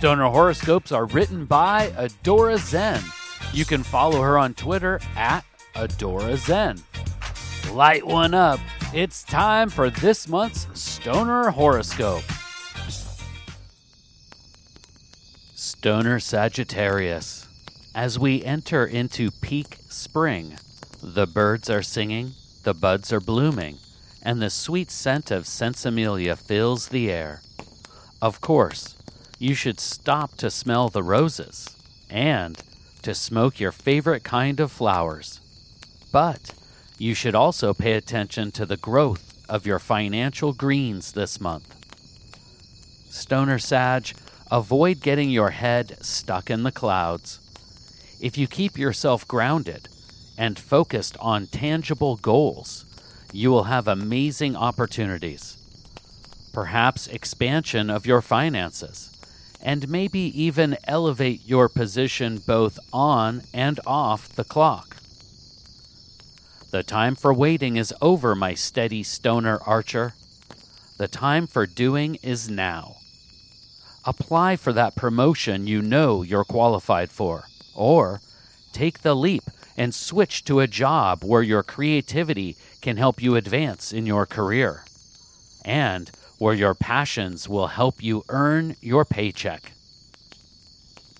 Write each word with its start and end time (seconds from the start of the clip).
Stoner 0.00 0.30
horoscopes 0.30 0.92
are 0.92 1.04
written 1.04 1.44
by 1.44 1.88
Adora 1.88 2.56
Zen. 2.56 3.02
You 3.52 3.66
can 3.66 3.82
follow 3.82 4.22
her 4.22 4.38
on 4.38 4.54
Twitter 4.54 4.98
at 5.14 5.44
Adora 5.74 6.38
Zen. 6.38 6.78
Light 7.70 8.06
one 8.06 8.32
up. 8.32 8.60
It's 8.94 9.22
time 9.22 9.68
for 9.68 9.90
this 9.90 10.26
month's 10.26 10.66
Stoner 10.72 11.50
horoscope. 11.50 12.22
Stoner 15.54 16.18
Sagittarius. 16.18 17.46
As 17.94 18.18
we 18.18 18.42
enter 18.42 18.86
into 18.86 19.30
peak 19.30 19.76
spring, 19.90 20.56
the 21.02 21.26
birds 21.26 21.68
are 21.68 21.82
singing, 21.82 22.32
the 22.62 22.72
buds 22.72 23.12
are 23.12 23.20
blooming, 23.20 23.76
and 24.22 24.40
the 24.40 24.48
sweet 24.48 24.90
scent 24.90 25.30
of 25.30 25.44
sinsemilla 25.44 26.38
fills 26.38 26.88
the 26.88 27.10
air. 27.10 27.42
Of 28.22 28.40
course, 28.40 28.96
you 29.40 29.54
should 29.54 29.80
stop 29.80 30.36
to 30.36 30.50
smell 30.50 30.90
the 30.90 31.02
roses 31.02 31.74
and 32.10 32.62
to 33.00 33.14
smoke 33.14 33.58
your 33.58 33.72
favorite 33.72 34.22
kind 34.22 34.60
of 34.60 34.70
flowers. 34.70 35.40
But 36.12 36.52
you 36.98 37.14
should 37.14 37.34
also 37.34 37.72
pay 37.72 37.94
attention 37.94 38.52
to 38.52 38.66
the 38.66 38.76
growth 38.76 39.42
of 39.48 39.66
your 39.66 39.78
financial 39.78 40.52
greens 40.52 41.12
this 41.12 41.40
month. 41.40 41.74
Stoner 43.08 43.58
Sage, 43.58 44.14
avoid 44.50 45.00
getting 45.00 45.30
your 45.30 45.50
head 45.50 45.96
stuck 46.02 46.50
in 46.50 46.62
the 46.62 46.70
clouds. 46.70 47.40
If 48.20 48.36
you 48.36 48.46
keep 48.46 48.76
yourself 48.76 49.26
grounded 49.26 49.88
and 50.36 50.58
focused 50.58 51.16
on 51.18 51.46
tangible 51.46 52.16
goals, 52.16 52.84
you 53.32 53.50
will 53.50 53.64
have 53.64 53.88
amazing 53.88 54.54
opportunities. 54.54 55.56
Perhaps 56.52 57.06
expansion 57.06 57.88
of 57.88 58.06
your 58.06 58.20
finances, 58.20 59.09
and 59.62 59.88
maybe 59.88 60.20
even 60.42 60.76
elevate 60.84 61.46
your 61.46 61.68
position 61.68 62.38
both 62.38 62.78
on 62.92 63.42
and 63.52 63.78
off 63.86 64.28
the 64.28 64.44
clock. 64.44 64.96
The 66.70 66.82
time 66.82 67.16
for 67.16 67.34
waiting 67.34 67.76
is 67.76 67.92
over, 68.00 68.34
my 68.34 68.54
steady 68.54 69.02
stoner 69.02 69.58
archer. 69.66 70.14
The 70.98 71.08
time 71.08 71.46
for 71.46 71.66
doing 71.66 72.16
is 72.22 72.48
now. 72.48 72.96
Apply 74.04 74.56
for 74.56 74.72
that 74.72 74.96
promotion 74.96 75.66
you 75.66 75.82
know 75.82 76.22
you're 76.22 76.44
qualified 76.44 77.10
for, 77.10 77.44
or 77.74 78.20
take 78.72 79.00
the 79.00 79.14
leap 79.14 79.42
and 79.76 79.94
switch 79.94 80.44
to 80.44 80.60
a 80.60 80.66
job 80.66 81.24
where 81.24 81.42
your 81.42 81.62
creativity 81.62 82.56
can 82.80 82.96
help 82.96 83.22
you 83.22 83.34
advance 83.34 83.92
in 83.92 84.06
your 84.06 84.24
career, 84.24 84.84
and 85.64 86.10
where 86.40 86.54
your 86.54 86.72
passions 86.74 87.50
will 87.50 87.66
help 87.66 88.02
you 88.02 88.24
earn 88.30 88.74
your 88.80 89.04
paycheck. 89.04 89.72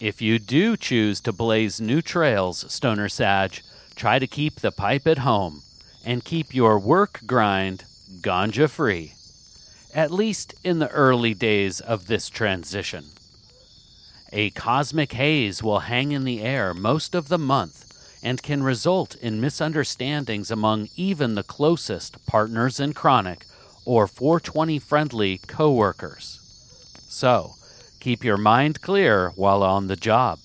If 0.00 0.22
you 0.22 0.38
do 0.38 0.78
choose 0.78 1.20
to 1.20 1.30
blaze 1.30 1.78
new 1.78 2.00
trails, 2.00 2.64
Stoner 2.72 3.10
Sag, 3.10 3.60
try 3.94 4.18
to 4.18 4.26
keep 4.26 4.56
the 4.56 4.72
pipe 4.72 5.06
at 5.06 5.18
home 5.18 5.60
and 6.06 6.24
keep 6.24 6.54
your 6.54 6.78
work 6.78 7.20
grind 7.26 7.84
ganja 8.22 8.66
free, 8.66 9.12
at 9.94 10.10
least 10.10 10.54
in 10.64 10.78
the 10.78 10.88
early 10.88 11.34
days 11.34 11.80
of 11.80 12.06
this 12.06 12.30
transition. 12.30 13.04
A 14.32 14.48
cosmic 14.48 15.12
haze 15.12 15.62
will 15.62 15.80
hang 15.80 16.12
in 16.12 16.24
the 16.24 16.40
air 16.40 16.72
most 16.72 17.14
of 17.14 17.28
the 17.28 17.36
month 17.36 18.18
and 18.22 18.42
can 18.42 18.62
result 18.62 19.16
in 19.16 19.38
misunderstandings 19.38 20.50
among 20.50 20.88
even 20.96 21.34
the 21.34 21.42
closest 21.42 22.24
partners 22.24 22.80
in 22.80 22.94
chronic 22.94 23.44
or 23.90 24.06
420 24.06 24.78
friendly 24.78 25.38
coworkers. 25.48 26.38
So, 27.08 27.56
keep 27.98 28.22
your 28.22 28.36
mind 28.36 28.80
clear 28.80 29.30
while 29.30 29.64
on 29.64 29.88
the 29.88 29.96
job. 29.96 30.38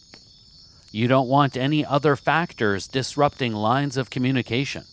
You 0.91 1.07
don't 1.07 1.27
want 1.27 1.55
any 1.55 1.85
other 1.85 2.15
factors 2.15 2.87
disrupting 2.87 3.53
lines 3.53 3.97
of 3.97 4.09
communication. 4.09 4.85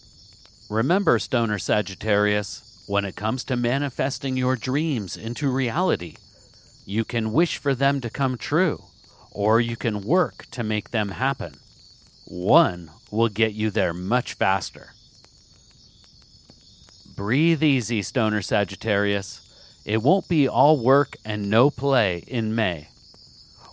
Remember, 0.68 1.18
Stoner 1.18 1.58
Sagittarius, 1.58 2.84
when 2.86 3.06
it 3.06 3.16
comes 3.16 3.42
to 3.44 3.56
manifesting 3.56 4.36
your 4.36 4.56
dreams 4.56 5.16
into 5.16 5.48
reality, 5.48 6.16
you 6.84 7.06
can 7.06 7.32
wish 7.32 7.56
for 7.56 7.74
them 7.74 8.02
to 8.02 8.10
come 8.10 8.36
true, 8.36 8.82
or 9.30 9.62
you 9.62 9.76
can 9.76 10.02
work 10.02 10.44
to 10.50 10.62
make 10.62 10.90
them 10.90 11.08
happen. 11.12 11.54
One 12.26 12.90
will 13.10 13.30
get 13.30 13.54
you 13.54 13.70
there 13.70 13.94
much 13.94 14.34
faster. 14.34 14.90
Breathe 17.24 17.62
easy, 17.62 18.02
Stoner 18.02 18.42
Sagittarius. 18.42 19.80
It 19.84 20.02
won't 20.02 20.26
be 20.26 20.48
all 20.48 20.76
work 20.76 21.16
and 21.24 21.48
no 21.48 21.70
play 21.70 22.24
in 22.26 22.52
May. 22.52 22.88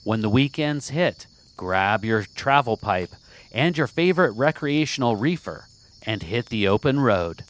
When 0.03 0.21
the 0.21 0.29
weekends 0.29 0.89
hit, 0.89 1.25
grab 1.57 2.05
your 2.05 2.25
travel 2.35 2.77
pipe 2.77 3.09
and 3.51 3.75
your 3.75 3.87
favorite 3.87 4.33
recreational 4.33 5.15
reefer 5.15 5.65
and 6.05 6.21
hit 6.21 6.49
the 6.49 6.67
open 6.67 6.99
road. 6.99 7.43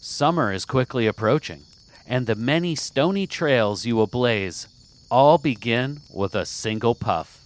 Summer 0.00 0.52
is 0.52 0.64
quickly 0.64 1.08
approaching, 1.08 1.62
and 2.06 2.28
the 2.28 2.36
many 2.36 2.76
stony 2.76 3.26
trails 3.26 3.84
you 3.84 3.96
will 3.96 4.06
blaze 4.06 4.68
all 5.10 5.38
begin 5.38 6.02
with 6.08 6.36
a 6.36 6.46
single 6.46 6.94
puff. 6.94 7.45